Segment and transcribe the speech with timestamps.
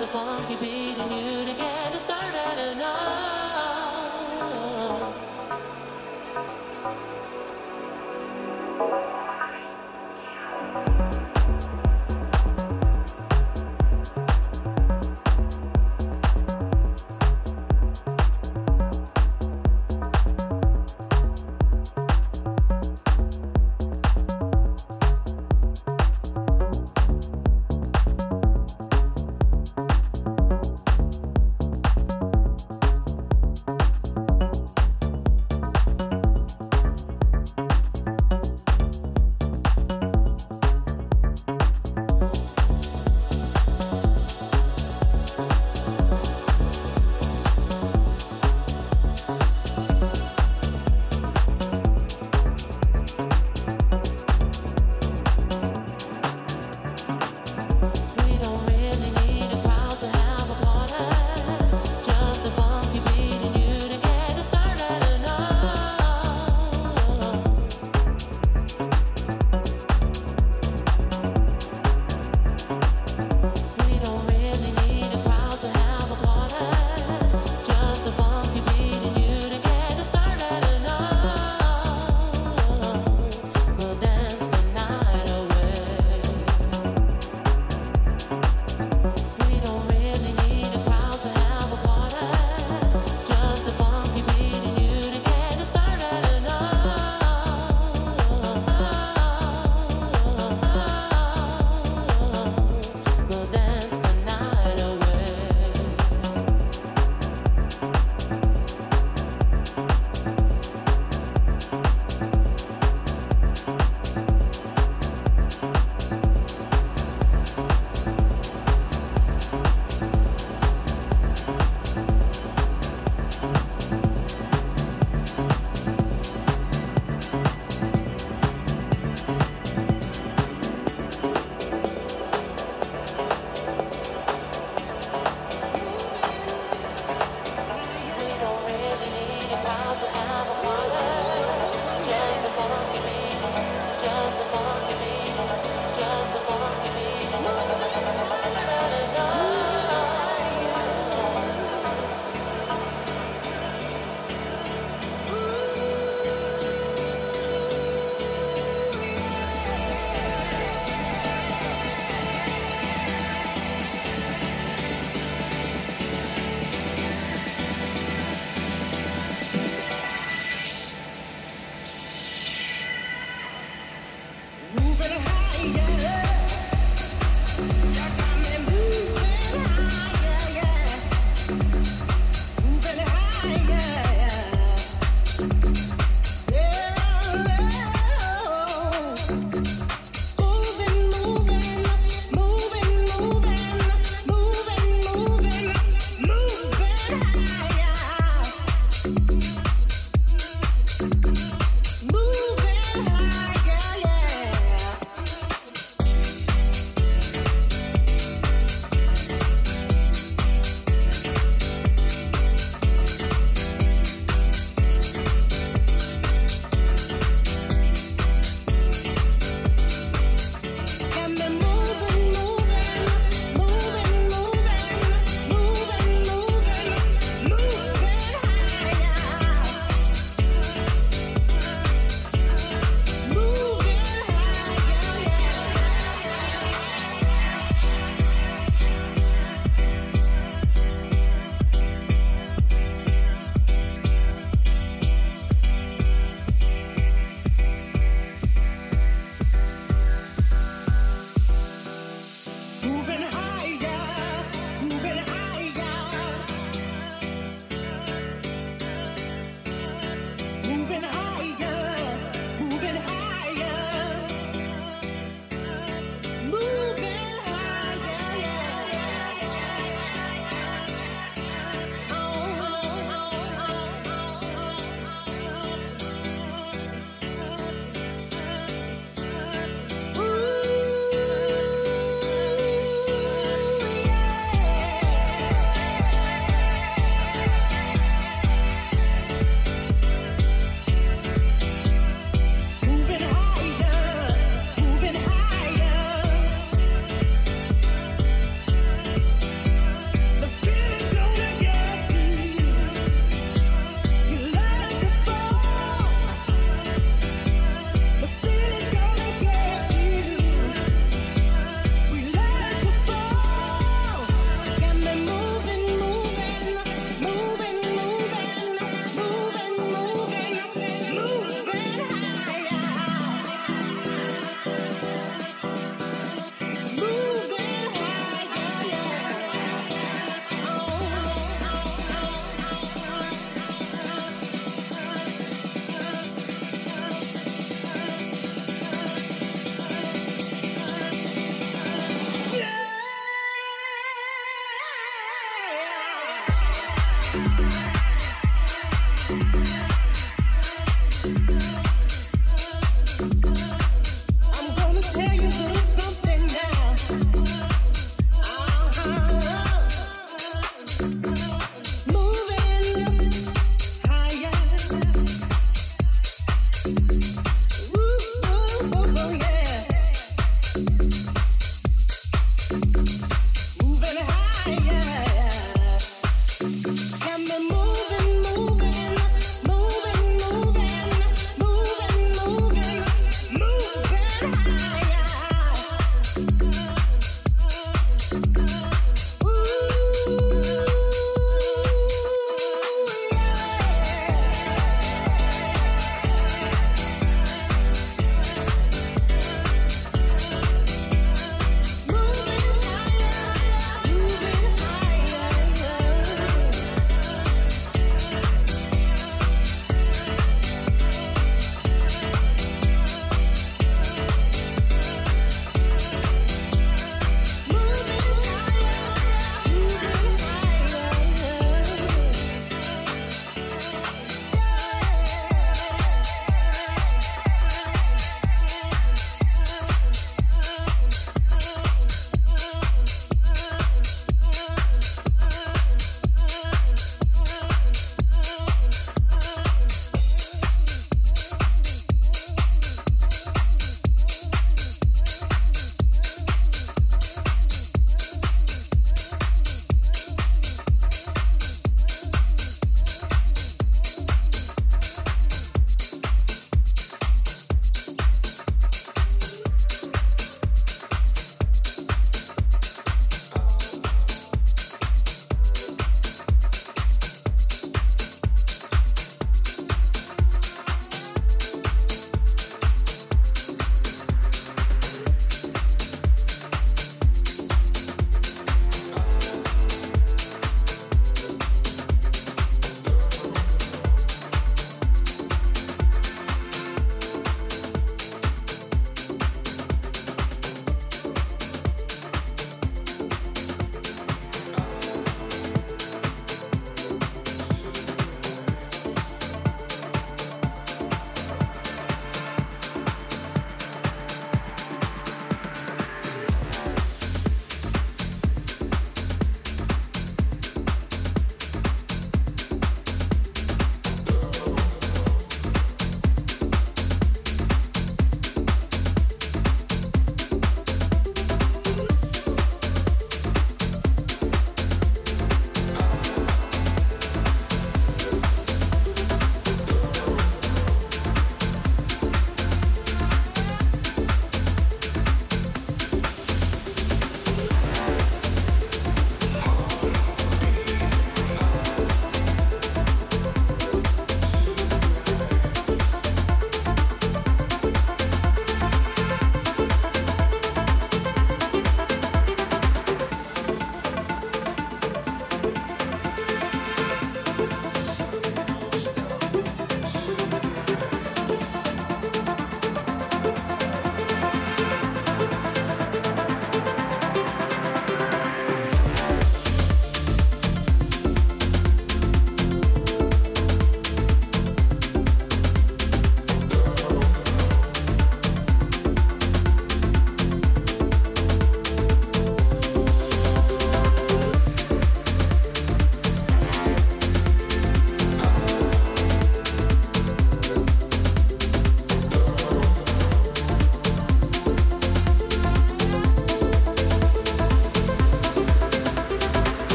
[0.00, 2.99] the funky beat and you to get it started and all.